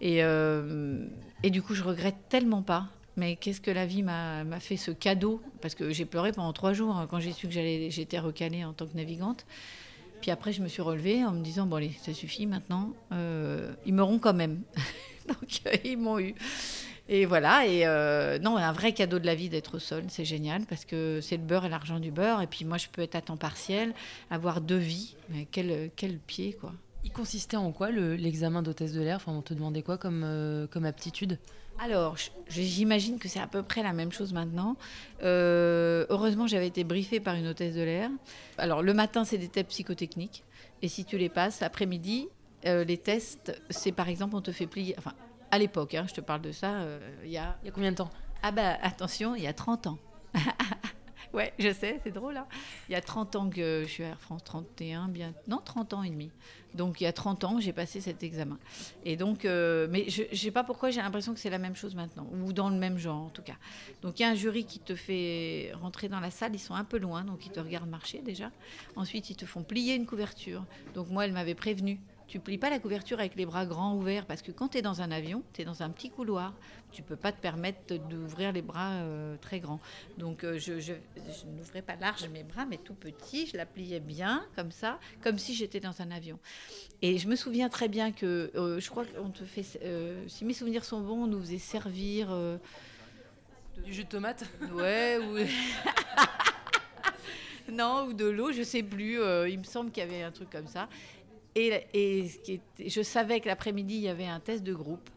[0.00, 1.06] Et, euh,
[1.44, 2.86] et du coup, je regrette tellement pas.
[3.16, 5.40] Mais qu'est-ce que la vie m'a fait ce cadeau?
[5.60, 8.64] Parce que j'ai pleuré pendant trois jours hein, quand j'ai su que j'allais- j'étais recalée
[8.64, 9.44] en tant que navigante.
[10.20, 12.92] Puis après, je me suis relevée en me disant bon allez, ça suffit maintenant.
[13.12, 14.62] Euh, ils m'auront quand même.
[15.28, 16.34] Donc euh, ils m'ont eu.
[17.08, 17.66] Et voilà.
[17.66, 21.20] Et euh, non, un vrai cadeau de la vie d'être sol, c'est génial parce que
[21.22, 22.42] c'est le beurre et l'argent du beurre.
[22.42, 23.94] Et puis moi, je peux être à temps partiel,
[24.30, 25.16] avoir deux vies.
[25.30, 26.72] Mais quel quel pied quoi.
[27.02, 29.16] Il consistait en quoi le- l'examen d'hôtesse de l'air?
[29.16, 31.38] Enfin, on te demandait quoi comme, euh, comme aptitude?
[31.82, 34.76] Alors, j'imagine que c'est à peu près la même chose maintenant.
[35.22, 38.10] Euh, heureusement, j'avais été briefée par une hôtesse de l'air.
[38.58, 40.44] Alors, le matin, c'est des tests psychotechniques.
[40.82, 42.28] Et si tu les passes, après-midi,
[42.66, 44.94] euh, les tests, c'est par exemple, on te fait plier.
[44.98, 45.14] Enfin,
[45.50, 47.56] à l'époque, hein, je te parle de ça, euh, il y a.
[47.62, 48.10] Il y a combien de temps?
[48.42, 49.98] Ah bah, attention, il y a 30 ans.
[51.32, 52.36] ouais, je sais, c'est drôle.
[52.36, 52.46] Hein
[52.88, 55.32] il y a 30 ans que je suis à Air France, 31, bien.
[55.48, 56.30] Non, 30 ans et demi.
[56.74, 58.58] Donc, il y a 30 ans, j'ai passé cet examen.
[59.04, 61.74] Et donc, euh, mais je ne sais pas pourquoi j'ai l'impression que c'est la même
[61.74, 63.56] chose maintenant, ou dans le même genre en tout cas.
[64.02, 66.74] Donc il y a un jury qui te fait rentrer dans la salle, ils sont
[66.74, 68.50] un peu loin, donc ils te regardent marcher déjà.
[68.96, 70.64] Ensuite, ils te font plier une couverture.
[70.94, 71.98] Donc moi, elle m'avait prévenu.
[72.30, 74.82] Tu plies pas la couverture avec les bras grands ouverts parce que quand tu es
[74.82, 76.60] dans un avion, tu es dans un petit couloir.
[76.92, 79.80] Tu peux pas te permettre d'ouvrir les bras euh, très grands.
[80.16, 83.48] Donc euh, je, je- je n'ouvrais pas large mes bras, mais tout petit.
[83.48, 86.38] Je la pliais bien, comme ça, comme si j'étais dans un avion.
[87.02, 89.64] Et je me souviens très bien que, euh, je crois qu'on te fait,
[90.28, 92.30] si mes souvenirs sont bons, on nous faisait servir,
[93.84, 94.44] Du jus de tomate?
[94.72, 95.38] Ouais, ou
[97.72, 99.20] non, ou de l'eau, je sais plus.
[99.20, 100.88] euh, il me semble qu'il y avait un truc comme ça.
[101.68, 102.30] Et,
[102.84, 105.08] je savais que l'après-midi il y avait un test de groupe.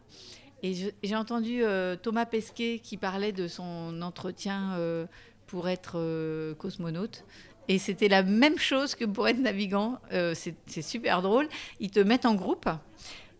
[0.62, 5.06] Et j'ai entendu euh, Thomas Pesquet qui parlait de son entretien euh,
[5.46, 7.24] pour être euh, cosmonaute.
[7.68, 9.98] Et c'était la même chose que pour être navigant.
[10.12, 11.48] Euh, c'est super drôle.
[11.80, 12.68] Ils te mettent en groupe.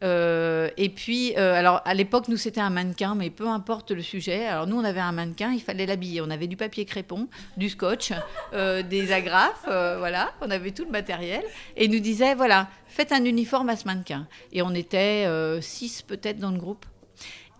[0.03, 4.03] Euh, et puis, euh, alors à l'époque, nous c'était un mannequin, mais peu importe le
[4.03, 4.47] sujet.
[4.47, 6.21] Alors nous, on avait un mannequin, il fallait l'habiller.
[6.21, 8.13] On avait du papier crépon, du scotch,
[8.53, 10.33] euh, des agrafes, voilà.
[10.41, 11.43] On avait tout le matériel.
[11.77, 14.27] Et nous disait, voilà, faites un uniforme à ce mannequin.
[14.53, 15.27] Et on était
[15.61, 16.85] six peut-être dans le groupe.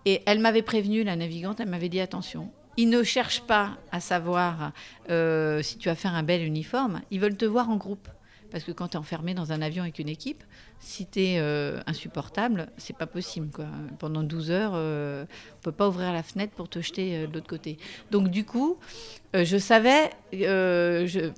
[0.05, 2.51] Et elle m'avait prévenu, la navigante, elle m'avait dit attention.
[2.77, 4.71] Ils ne cherchent pas à savoir
[5.07, 7.01] si tu vas faire un bel uniforme.
[7.11, 8.07] Ils veulent te voir en groupe.
[8.55, 10.41] Parce que quand tu es enfermé dans un avion avec une équipe,
[10.79, 11.39] si tu es
[11.87, 13.49] insupportable, c'est pas possible.
[13.99, 15.25] Pendant 12 heures, euh,
[15.57, 17.77] on peut pas ouvrir la fenêtre pour te jeter euh, de l'autre côté.
[18.11, 18.77] Donc du coup,
[19.35, 21.31] euh, je savais, euh, je,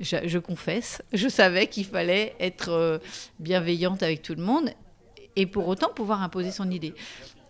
[0.00, 2.98] je, confesse, je savais qu'il fallait être euh,
[3.38, 4.68] bienveillante avec tout le monde
[5.36, 6.92] et pour autant pouvoir imposer son idée.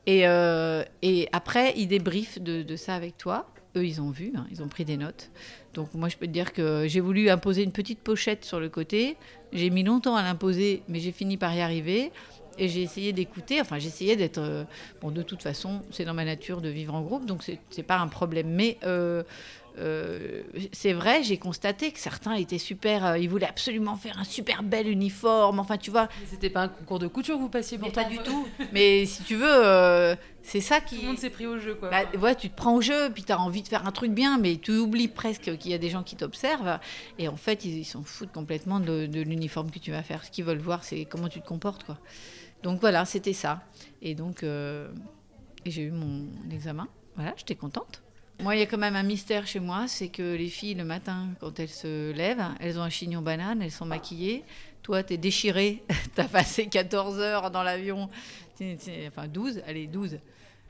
[0.06, 0.84] Et, euh,
[1.32, 3.50] après, ils débriefent de, de ça avec toi.
[3.76, 5.32] Eux, ils ont vu, hein, ils ont pris des notes.
[5.74, 8.68] Donc moi, je peux te dire que j'ai voulu imposer une petite pochette sur le
[8.68, 9.16] côté.
[9.52, 12.12] J'ai mis longtemps à l'imposer, mais j'ai fini par y arriver.
[12.56, 14.38] Et j'ai essayé d'écouter, enfin j'essayais d'être...
[14.38, 14.62] euh,
[15.00, 17.98] bon, de toute façon, c'est dans ma nature de vivre en groupe, donc c'est pas
[17.98, 18.48] un problème.
[18.48, 19.24] Mais euh,
[19.76, 23.04] euh, c'est vrai, j'ai constaté que certains étaient super...
[23.04, 25.58] euh, ils voulaient absolument faire un super bel uniforme.
[25.58, 28.18] Enfin, tu vois, C'était pas un concours de couture que vous passiez pourtant pas du
[28.18, 28.46] tout.
[28.72, 30.96] Mais si tu veux, euh, c'est ça qui...
[30.96, 31.90] Tout le monde s'est pris au jeu, quoi.
[31.90, 34.12] Bah, ouais, tu te prends au jeu, puis tu as envie de faire un truc
[34.12, 36.78] bien, mais tu oublies presque qu'il y a des gens qui t'observent.
[37.18, 40.24] Et en fait, ils s'en foutent complètement de, de l'uniforme que tu vas faire.
[40.24, 41.82] Ce qu'ils veulent voir, c'est comment tu te comportes.
[41.82, 41.98] Quoi.
[42.62, 43.62] Donc voilà, c'était ça.
[44.02, 44.44] Et donc,
[45.66, 46.86] j'ai eu mon examen.
[47.16, 48.03] Voilà, j'étais contente.
[48.44, 50.84] Moi, il y a quand même un mystère chez moi, c'est que les filles, le
[50.84, 54.44] matin, quand elles se lèvent, elles ont un chignon banane, elles sont maquillées.
[54.82, 55.82] Toi, t'es déchirée,
[56.14, 58.10] t'as passé 14 heures dans l'avion,
[59.08, 60.18] Enfin, 12, allez, 12.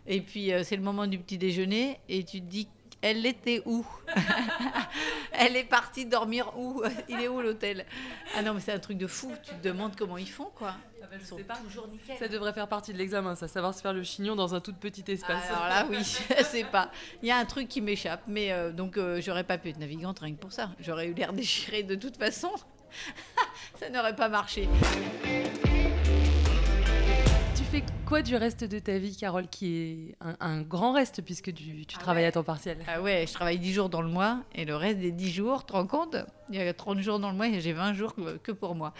[0.06, 2.68] Et puis, euh, c'est le moment du petit déjeuner et tu te dis,
[3.02, 3.84] elle était où?
[5.38, 6.82] Elle est partie dormir où?
[7.08, 7.84] Il est où l'hôtel?
[8.36, 9.32] Ah non, mais c'est un truc de fou.
[9.42, 10.74] Tu te demandes comment ils font, quoi.
[11.20, 12.16] Ils sont toujours nickel.
[12.18, 14.72] Ça devrait faire partie de l'examen, ça, savoir se faire le chignon dans un tout
[14.72, 15.48] petit espace.
[15.48, 15.98] Alors là, oui,
[16.38, 16.90] je sais pas.
[17.22, 19.78] Il y a un truc qui m'échappe, mais euh, donc euh, j'aurais pas pu être
[19.78, 20.70] navigante rien que pour ça.
[20.80, 22.50] J'aurais eu l'air déchiré de toute façon.
[23.78, 24.68] ça n'aurait pas marché.
[27.74, 31.52] Fais quoi du reste de ta vie, Carole, qui est un, un grand reste puisque
[31.52, 32.28] tu, tu Ah travailles ouais.
[32.28, 32.78] à temps partiel?
[32.86, 35.62] Ah ouais, je travaille 10 jours dans le mois et le reste des 10 jours,
[35.62, 36.14] tu te rends compte?
[36.50, 38.94] Il y a 30 jours dans le mois et j'ai 20 jours que pour moi.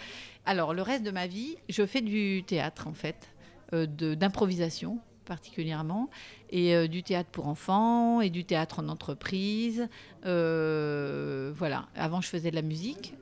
[0.45, 3.29] Alors, le reste de ma vie, je fais du théâtre en fait,
[3.71, 6.09] euh, d'improvisation particulièrement,
[6.49, 9.87] et euh, du théâtre pour enfants et du théâtre en entreprise.
[10.25, 13.13] Euh, voilà, avant je faisais de la musique.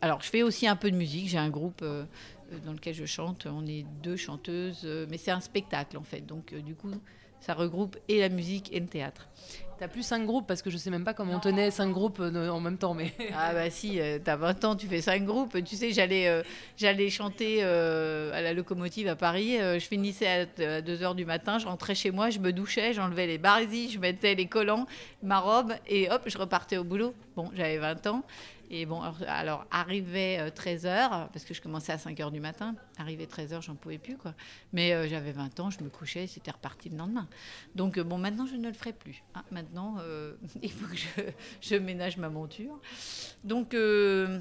[0.00, 1.84] Alors, je fais aussi un peu de musique, j'ai un groupe
[2.64, 6.20] dans lequel je chante, on est deux chanteuses, euh, mais c'est un spectacle en fait,
[6.20, 6.90] donc euh, du coup,
[7.40, 9.28] ça regroupe et la musique et le théâtre.
[9.78, 12.18] T'as plus cinq groupes parce que je sais même pas comment on tenait cinq groupes
[12.20, 13.12] euh, en même temps, mais.
[13.36, 15.62] Ah bah si, euh, t'as 20 ans, tu fais cinq groupes.
[15.62, 16.42] Tu sais, j'allais euh,
[16.78, 19.60] j'allais chanter euh, à la locomotive à Paris.
[19.60, 20.46] euh, je finissais à,
[20.80, 24.34] 2h du matin, je rentrais chez moi, je me douchais, j'enlevais les barésies, je mettais
[24.34, 24.86] les collants,
[25.22, 27.12] ma robe et hop, je repartais au boulot.
[27.36, 28.22] Bon, j'avais 20 ans.
[28.70, 32.74] Et bon, alors, arrivait 13h, parce que je commençais à 5h du matin.
[32.98, 34.34] Arrivé 13h, j'en pouvais plus, quoi.
[34.72, 37.28] Mais euh, j'avais 20 ans, je me couchais, c'était reparti le lendemain.
[37.74, 39.22] Donc, euh, bon, maintenant, je ne le ferai plus.
[39.34, 39.44] hein.
[39.52, 41.22] Maintenant, euh, il faut que
[41.60, 42.80] je, ménage ma monture.
[43.44, 44.40] Donc, euh,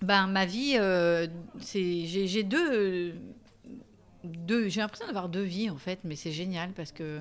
[0.00, 1.28] ben, ma vie, euh,
[1.60, 3.12] c'est, j'ai, deux, euh,
[4.24, 7.20] deux, j'ai l'impression d'avoir deux vies en fait, mais c'est génial parce que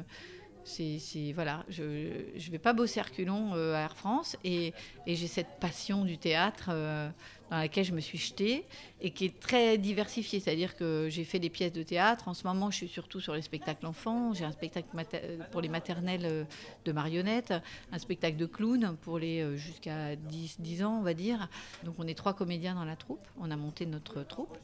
[0.64, 4.74] c'est, voilà, je ne vais pas bosser à reculons euh, à Air France et,
[5.08, 7.10] et j'ai cette passion du théâtre euh,
[7.52, 8.66] dans laquelle je me suis jetée
[9.02, 10.40] et qui est très diversifiée.
[10.40, 12.28] C'est-à-dire que j'ai fait des pièces de théâtre.
[12.30, 14.34] En ce moment, je suis surtout sur les spectacles enfants.
[14.34, 16.44] J'ai un spectacle mater- pour les maternelles euh,
[16.86, 17.54] de marionnettes,
[17.92, 21.50] un spectacle de clown pour les euh, jusqu'à 10, 10 ans, on va dire.
[21.84, 23.28] Donc on est trois comédiens dans la troupe.
[23.40, 24.58] On a monté notre troupe.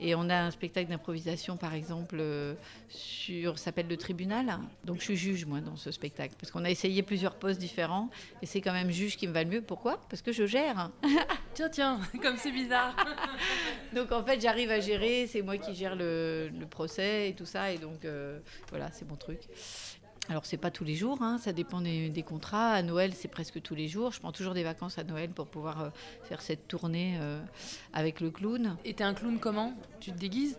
[0.00, 2.54] Et on a un spectacle d'improvisation, par exemple, euh,
[2.88, 4.58] sur s'appelle Le Tribunal.
[4.84, 6.34] Donc je suis juge, moi, dans ce spectacle.
[6.40, 8.08] Parce qu'on a essayé plusieurs postes différents.
[8.40, 9.60] Et c'est quand même juge qui me va le mieux.
[9.62, 10.00] Pourquoi?
[10.08, 10.90] Parce que je gère.
[11.52, 12.94] Tiens, tiens, comme c'est bizarre.
[13.94, 17.46] Donc en fait, j'arrive à gérer, c'est moi qui gère le, le procès et tout
[17.46, 18.38] ça, et donc euh,
[18.70, 19.40] voilà, c'est mon truc.
[20.28, 22.72] Alors c'est pas tous les jours, hein, ça dépend des, des contrats.
[22.72, 24.12] À Noël, c'est presque tous les jours.
[24.12, 25.90] Je prends toujours des vacances à Noël pour pouvoir euh,
[26.22, 27.40] faire cette tournée euh,
[27.92, 28.76] avec le clown.
[28.84, 29.74] Et t'es un clown comment?
[29.98, 30.56] Tu te déguises?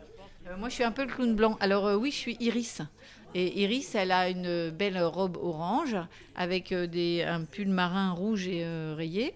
[0.58, 1.58] Moi, je suis un peu le clown blanc.
[1.62, 2.82] Alors euh, oui, je suis Iris.
[3.34, 5.96] Et Iris, elle a une belle robe orange
[6.36, 9.34] avec euh, des, un pull marin rouge et euh, rayé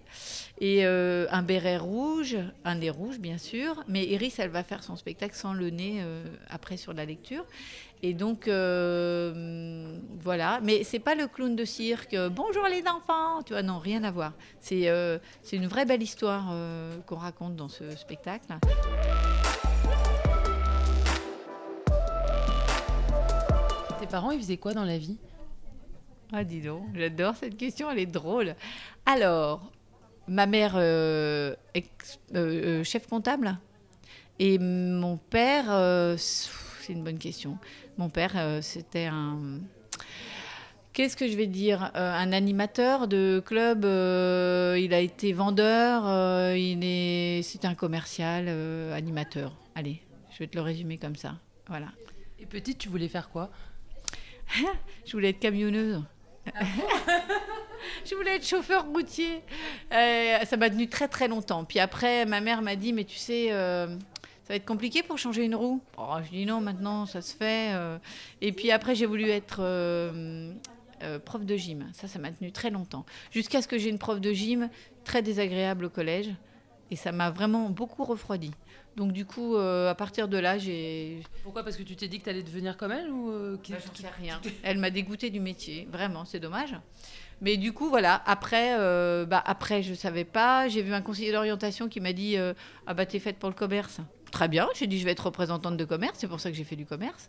[0.60, 3.82] et euh, un béret rouge, un nez rouge bien sûr.
[3.88, 6.02] Mais Iris, elle va faire son spectacle sans le nez
[6.48, 7.44] après sur la lecture.
[8.02, 10.60] Et donc voilà.
[10.62, 12.16] Mais c'est pas le clown de cirque.
[12.30, 13.42] Bonjour les enfants.
[13.44, 14.32] Tu vois, non, rien à voir.
[14.60, 14.90] C'est
[15.42, 16.54] c'est une vraie belle histoire
[17.06, 18.46] qu'on raconte dans ce spectacle.
[24.16, 25.18] Parents, ils faisaient quoi dans la vie?
[26.32, 28.54] Ah, dis donc, j'adore cette question, elle est drôle.
[29.04, 29.70] Alors,
[30.26, 33.58] ma mère, euh, ex- euh, euh, chef comptable,
[34.38, 37.58] et mon père, euh, c'est une bonne question.
[37.98, 39.60] Mon père, c'était un.
[40.94, 47.42] Qu'est-ce que je vais dire Un animateur de club, il a été vendeur, il est,
[47.42, 48.48] c'est un commercial,
[48.94, 49.54] animateur.
[49.74, 50.00] Allez,
[50.32, 51.34] je vais te le résumer comme ça.
[51.68, 51.88] Voilà.
[52.40, 53.50] Et petite, tu voulais faire quoi?
[55.04, 56.02] Je voulais être camionneuse.
[58.04, 59.42] je voulais être chauffeur routier.
[59.92, 61.64] Euh, ça m'a tenu très très longtemps.
[61.64, 65.18] Puis après, ma mère m'a dit, mais tu sais, euh, ça va être compliqué pour
[65.18, 65.80] changer une roue.
[65.98, 67.72] Oh, je dis non, maintenant ça se fait.
[67.74, 67.98] euh.
[68.40, 70.52] Et puis après, j'ai voulu être euh,
[71.24, 71.88] prof de gym.
[71.92, 73.04] Ça, ça m'a tenu très longtemps.
[73.32, 74.68] Jusqu'à ce que j'ai une prof de gym
[75.04, 76.30] très désagréable au collège.
[76.90, 78.52] Et ça m'a vraiment beaucoup refroidi.
[78.96, 81.62] Donc du coup, euh, à partir de là, j'ai Pourquoi?
[81.62, 84.08] Parce que tu t'es dit que t'allais devenir comme elle ou euh, bah, j'en sais
[84.08, 84.40] rien.
[84.62, 86.74] Elle m'a dégoûté du métier, vraiment, c'est dommage.
[87.42, 90.68] Mais du coup, voilà, après, euh, bah, après je savais pas.
[90.68, 92.54] J'ai vu un conseiller d'orientation qui m'a dit euh,
[92.86, 94.00] Ah, bah, t'es faite pour le commerce.
[94.30, 96.64] Très bien, j'ai dit Je vais être représentante de commerce, c'est pour ça que j'ai
[96.64, 97.28] fait du commerce.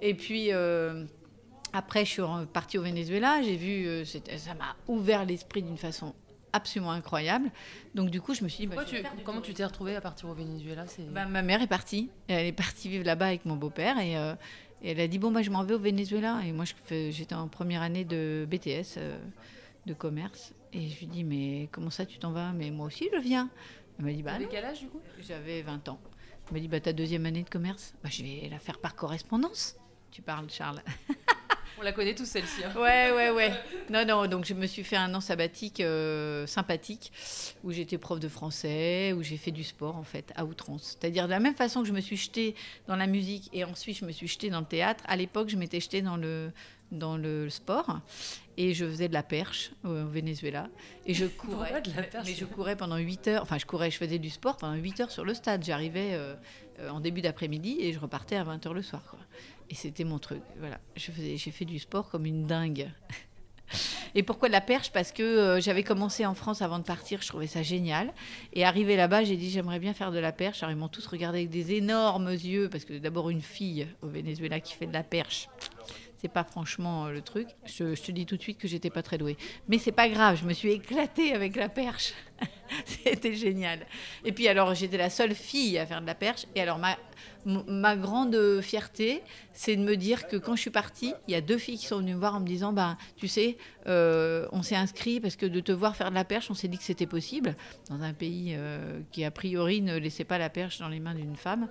[0.00, 0.50] Et puis.
[1.72, 3.40] après, je suis partie au Venezuela.
[3.42, 6.14] J'ai vu, ça m'a ouvert l'esprit d'une façon
[6.54, 7.50] absolument incroyable.
[7.94, 10.28] Donc, du coup, je me suis dit, bah, tu- Comment tu t'es retrouvée à partir
[10.28, 10.84] au Venezuela.
[11.12, 12.10] Bah, ma mère est partie.
[12.28, 14.34] Elle est partie vivre là-bas avec mon beau-père et, euh,
[14.82, 17.48] et elle a dit bon bah je m'en vais au Venezuela et moi j'étais en
[17.48, 19.18] première année de BTS euh,
[19.86, 22.52] de commerce et je lui dis mais comment ça tu t'en vas?
[22.52, 23.48] Mais moi aussi je viens.
[23.98, 25.00] Elle m'a dit bah quel âge du coup?
[25.26, 25.98] J'avais 20 ans.
[26.48, 28.94] Elle m'a dit bah ta deuxième année de commerce bah je vais la faire par
[28.94, 29.76] correspondance.
[30.10, 30.82] tu parles, Charles.
[31.78, 32.62] On la connaît tous celle-ci.
[32.64, 32.72] hein.
[32.76, 33.52] Ouais, ouais, ouais.
[33.90, 37.12] Non, non, donc je me suis fait un an sabbatique euh, sympathique
[37.64, 40.96] où j'étais prof de français, où j'ai fait du sport en fait, à outrance.
[41.00, 42.54] C'est-à-dire de la même façon que je me suis jetée
[42.86, 45.56] dans la musique et ensuite je me suis jetée dans le théâtre, à l'époque je
[45.56, 46.52] m'étais jetée dans le,
[46.92, 47.98] dans le sport
[48.56, 50.68] et je faisais de la perche au Venezuela
[51.06, 51.56] et je courais.
[51.56, 52.26] Pourquoi de la perche?
[52.28, 55.00] Mais je courais pendant 8 heures, enfin je courais, je faisais du sport pendant 8
[55.00, 55.64] heures sur le stade.
[55.64, 56.34] J'arrivais euh,
[56.78, 59.02] euh, en début d'après-midi et je repartais à 20 heures le soir.
[59.10, 59.18] Quoi.
[59.70, 60.42] Et c'était mon truc.
[60.58, 62.90] Voilà, j'ai fait du sport comme une dingue.
[64.14, 64.90] Et pourquoi la perche?
[64.92, 68.12] Parce que euh, j'avais commencé en France avant de partir, je trouvais ça génial.
[68.52, 70.62] Et arrivé là-bas, j'ai dit j'aimerais bien faire de la perche.
[70.62, 74.08] Alors ils m'ont tous regardé avec des énormes yeux, parce que d'abord une fille au
[74.08, 75.48] Venezuela qui fait de la perche,
[76.24, 77.48] c'est pas franchement euh, le truc.
[77.66, 79.36] Je, te dis tout de suite que j'étais pas très douée.
[79.68, 82.14] Mais c'est pas grave, je me suis éclatée avec la perche.
[82.86, 83.80] C'était génial.
[84.24, 86.46] Et puis alors j'étais la seule fille à faire de la perche.
[86.54, 86.96] Et alors ma,
[87.44, 89.20] ma grande fierté,
[89.52, 91.84] c'est de me dire que quand je suis partie, il y a deux filles qui
[91.84, 95.36] sont venues me voir en me disant, bah, tu sais, euh, on s'est inscrit parce
[95.36, 97.54] que de te voir faire de la perche, on s'est dit que c'était possible
[97.90, 101.14] dans un pays euh, qui a priori ne laissait pas la perche dans les mains
[101.14, 101.68] d'une femme.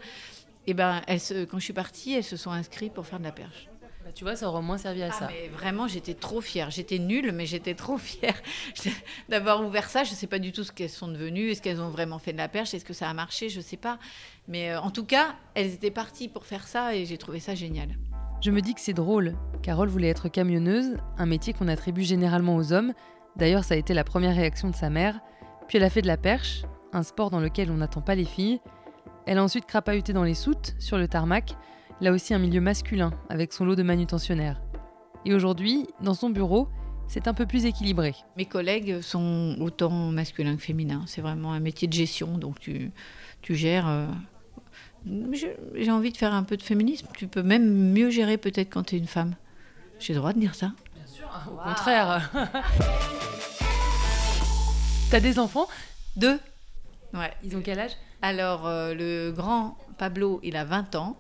[0.68, 3.68] Et ben, quand je suis partie, elles se sont inscrites pour faire de la perche.
[4.04, 5.28] Bah, tu vois, ça aurait au moins servi à Ah, ça.
[5.30, 6.70] mais vraiment, j'étais trop fière.
[6.72, 8.36] J'étais nulle, mais j'étais trop fière
[9.30, 10.04] d'avoir ouvert ça.
[10.04, 11.50] Je ne sais pas du tout ce qu'elles sont devenues.
[11.52, 12.74] Est-ce qu'elles ont vraiment fait de la perche?
[12.74, 13.50] Est-ce que ça a marché?
[13.50, 14.00] Je ne sais pas.
[14.48, 17.56] Mais euh, en tout cas, elles étaient parties pour faire ça et j'ai trouvé ça
[17.56, 17.90] génial.
[18.42, 19.36] Je me dis que c'est drôle.
[19.62, 22.94] Carole voulait être camionneuse, un métier qu'on attribue généralement aux hommes.
[23.38, 25.22] D'ailleurs, ça a été la première réaction de sa mère.
[25.70, 28.26] Puis elle a fait de la perche, un sport dans lequel on n'attend pas les
[28.26, 28.60] filles.
[29.26, 31.56] Elle a ensuite crapahuté dans les soutes, sur le tarmac,
[32.02, 34.62] là aussi un milieu masculin, avec son lot de manutentionnaires.
[35.26, 36.68] Et aujourd'hui, dans son bureau,
[37.08, 38.16] c'est un peu plus équilibré.
[38.38, 41.04] Mes collègues sont autant masculins que féminins.
[41.08, 42.92] C'est vraiment un métier de gestion, donc tu,
[43.42, 43.88] tu gères.
[43.88, 44.08] euh,
[45.76, 47.08] J'ai envie de faire un peu de féminisme.
[47.18, 49.36] Tu peux même mieux gérer peut-être quand tu es une femme.
[50.00, 52.30] J'ai le droit de dire ça Bien sûr, au contraire.
[55.12, 55.68] T'as des enfants?
[56.16, 56.40] Deux?
[57.14, 57.32] Ouais.
[57.44, 57.92] Ils ont quel âge?
[58.22, 61.18] Alors, euh, le grand Pablo, il a 20 ans.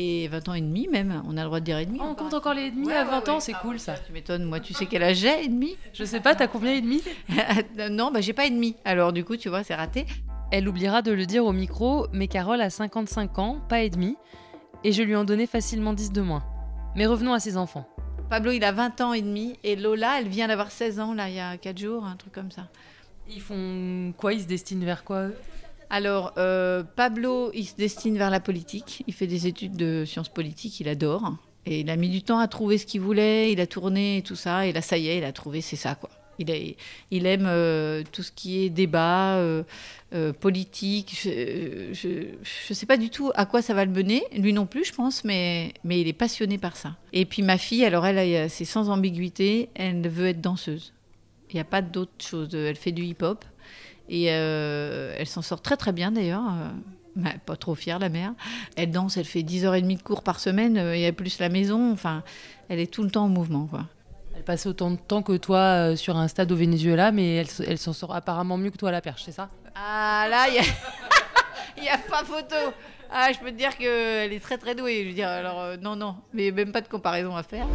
[0.00, 1.98] Et 20 ans et demi même, on a le droit de dire et demi.
[2.00, 3.40] Oh, On compte encore les demi Ouais, à ouais, 20 ans, ouais.
[3.40, 3.94] c'est Ah, cool ça.
[4.06, 5.76] Tu m'étonnes, moi, tu sais quel âge j'ai, et demi?
[5.92, 7.02] Je sais pas, t'as combien et demi?
[7.90, 8.76] Non, bah j'ai pas et demi.
[8.84, 10.06] Alors du coup, tu vois, c'est raté.
[10.52, 14.16] Elle oubliera de le dire au micro, mais Carole a 55 ans, pas et demi,
[14.84, 16.44] et je lui en donnais facilement 10 de moins.
[16.94, 17.88] Mais revenons à ses enfants.
[18.30, 19.58] Pablo, il a 20 ans et demi.
[19.64, 22.32] Et Lola, elle vient d'avoir 16 ans, là, il y a 4 jours, un truc
[22.32, 22.68] comme ça.
[23.28, 24.32] Ils font quoi?
[24.32, 25.34] Ils se destinent vers quoi eux?
[25.90, 29.04] Alors, euh, Pablo, il se destine vers la politique.
[29.06, 31.34] Il fait des études de sciences politiques, il adore.
[31.66, 34.22] Et il a mis du temps à trouver ce qu'il voulait, il a tourné et
[34.22, 34.66] tout ça.
[34.66, 36.10] Et là, ça y est, il a trouvé, c'est ça, quoi.
[36.38, 39.64] Il, aime euh, tout ce qui est débat, euh,
[40.38, 41.18] politique.
[41.24, 42.28] Je
[42.70, 44.92] ne sais pas du tout à quoi ça va le mener, lui non plus, je
[44.92, 46.94] pense, mais, mais il est passionné par ça.
[47.12, 50.92] Et puis ma fille, alors elle, c'est sans ambiguïté, elle veut être danseuse.
[51.50, 52.54] Il n'y a pas d'autre chose.
[52.54, 53.44] Elle fait du hip-hop.
[54.08, 56.42] Et euh, elle s'en sort très très bien d'ailleurs.
[57.16, 58.32] Mais pas trop fière la mère.
[58.76, 61.92] Elle danse, elle fait 10h30 de cours par semaine euh, et elle plus la maison.
[61.92, 62.22] Enfin,
[62.68, 63.66] elle est tout le temps en mouvement.
[63.66, 63.86] Quoi.
[64.36, 67.92] Elle passe autant de temps que toi sur un stade au Venezuela, mais elle, s'en
[67.92, 69.50] sort apparemment mieux que toi à la perche, c'est ça?
[69.74, 70.46] Ah là,
[71.76, 71.98] il y a...
[71.98, 72.54] pas photo.
[73.10, 75.02] Ah, je peux te dire qu'elle est très très douée.
[75.02, 77.66] Je veux dire, alors euh, non, non, mais même pas de comparaison à faire.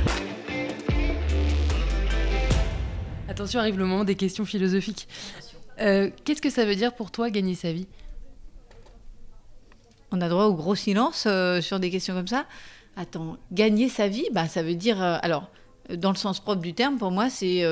[3.27, 5.07] Attention, arrive le moment des questions philosophiques.
[5.79, 7.87] Euh, Qu'est-ce que ça veut dire pour toi gagner sa vie?
[10.11, 12.45] On a droit au gros silence euh, sur des questions comme ça.
[12.95, 15.01] Attends, gagner sa vie, bah, ça veut dire.
[15.01, 15.49] euh, alors,
[15.95, 17.65] dans le sens propre du terme, pour moi, c'est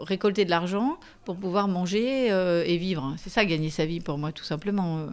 [0.00, 3.14] récolter de l'argent pour pouvoir manger et vivre.
[3.18, 5.06] C'est ça, gagner sa vie, pour moi, tout simplement.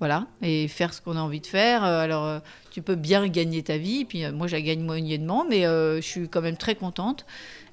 [0.00, 1.84] voilà, et faire ce qu'on a envie de faire.
[1.84, 6.00] Alors, tu peux bien gagner ta vie, puis moi, je la gagne moyennement, mais je
[6.00, 7.26] suis quand même très contente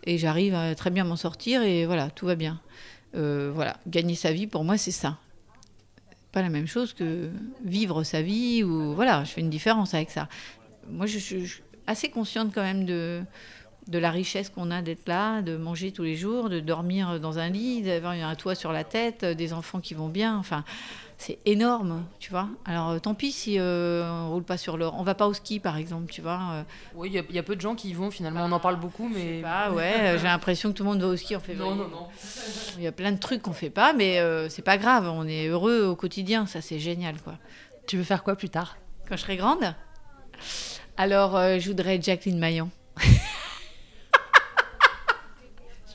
[0.03, 2.59] et j'arrive à très bien m'en sortir, et voilà, tout va bien.
[3.15, 5.17] Euh, voilà, gagner sa vie, pour moi, c'est ça
[6.35, 7.29] pas la même chose que
[7.63, 10.27] vivre sa vie ou voilà, je fais une différence avec ça.
[10.89, 13.23] Moi, je, suis assez consciente quand même de,
[13.87, 17.39] de la richesse qu'on a d'être là, de manger tous les jours, de dormir dans
[17.39, 20.37] un lit, d'avoir un toit sur la tête, des enfants qui vont bien.
[20.37, 20.65] Enfin,
[21.17, 22.47] c'est énorme, tu vois.
[22.65, 24.95] Alors, euh, tant pis si euh, on roule pas sur l'or.
[24.97, 26.39] On va pas au ski, par exemple, tu vois.
[26.51, 26.63] euh,
[26.95, 28.51] Oui, il y, a- il y a peu de gens qui y vont finalement, on
[28.51, 29.41] en parle beaucoup, je sais mais...
[29.41, 31.69] pas, ouais, euh, j'ai l'impression que tout le monde va au ski en février.
[31.69, 32.07] Non, non, non.
[32.77, 35.07] Il y a plein de trucs qu'on fait pas, mais euh, c'est pas grave.
[35.07, 37.35] On est heureux au quotidien, ça c'est génial, quoi.
[37.87, 38.77] Tu veux faire quoi plus tard?
[39.07, 39.73] Quand je serai grande?
[40.97, 42.69] Alors, euh, je voudrais être Jacqueline Maillan.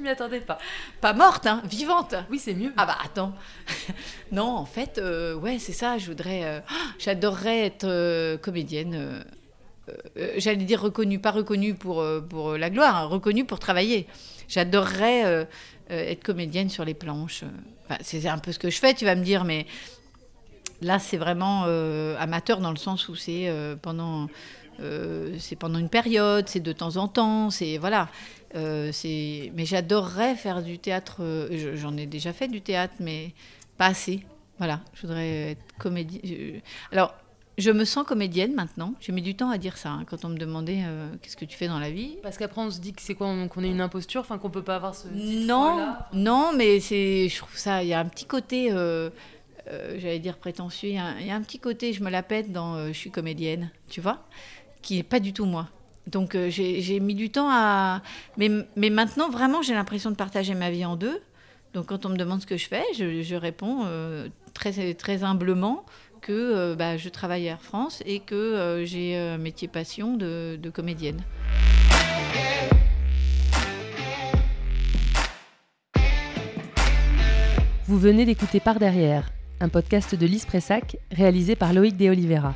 [0.00, 0.56] Je m'y attendais pas.
[1.02, 2.14] Pas morte, hein, vivante.
[2.30, 2.72] Oui, c'est mieux.
[2.78, 3.34] Ah bah attends.
[4.32, 5.98] non, en fait, euh, ouais, c'est ça.
[5.98, 6.42] Je voudrais.
[6.42, 8.94] euh, ah, J'adorerais être euh, comédienne.
[10.16, 14.06] euh, j'allais dire reconnu, pas reconnu pour, pour la gloire, hein, reconnu pour travailler.
[14.48, 15.46] J'adorerais
[15.90, 17.44] être comédienne sur les planches.
[17.84, 19.66] Enfin, c'est un peu ce que je fais, tu vas me dire, mais
[20.80, 21.64] là, c'est vraiment
[22.18, 24.28] amateur dans le sens où c'est pendant,
[25.38, 28.08] c'est pendant une période, c'est de temps en temps, c'est voilà.
[28.54, 31.18] Euh, c'est, mais j'adorerais faire du théâtre.
[31.20, 33.32] euh, je- j'en ai déjà fait du théâtre, mais
[33.78, 34.24] pas assez.
[34.58, 36.60] Voilà, je voudrais être comédienne.
[36.92, 37.14] Alors,
[37.58, 38.94] je me sens comédienne maintenant.
[39.00, 41.44] J'ai mis du temps à dire ça hein, quand on me demandait euh, qu'est-ce que
[41.44, 42.16] tu fais dans la vie.
[42.22, 44.50] Parce qu'après, on se dit que c'est quoi on- Qu'on est une imposture, enfin qu'on
[44.50, 45.08] peut pas avoir ce.
[45.08, 49.10] Non, non, mais c'est, je trouve ça, il y a un petit côté, euh,
[49.68, 52.02] euh, j'allais dire prétentieux, il y, a un- il y a un petit côté, je
[52.02, 54.24] me la pète dans je suis comédienne, tu vois,
[54.82, 55.68] qui n'est pas du tout moi.
[56.10, 58.02] Donc euh, j'ai mis du temps à...
[58.36, 61.20] Mais, maintenant, vraiment, j'ai l'impression de partager ma vie en deux.
[61.72, 65.86] Donc quand on me demande ce que je fais, je, réponds euh, très, humblement
[66.20, 70.58] que euh, bah, je travaille à Air France et que j'ai un métier passion de,
[70.60, 71.22] de comédienne.
[77.86, 82.54] Vous venez d'écouter Par Derrière, un podcast de Lise Pressac réalisé par Loïc De Oliveira.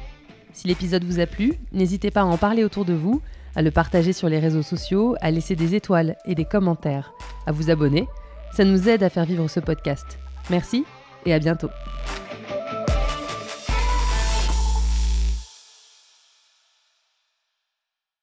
[0.53, 3.21] Si l'épisode vous a plu, n'hésitez pas à en parler autour de vous,
[3.57, 7.13] à le partager sur les réseaux sociaux, à laisser des étoiles et des commentaires,
[7.47, 8.07] à vous abonner.
[8.53, 10.19] Ça nous aide à faire vivre ce podcast.
[10.51, 10.85] Merci
[11.27, 11.71] et à bientôt.